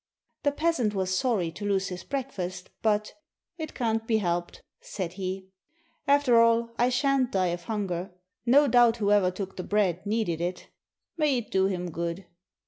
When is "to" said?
1.51-1.63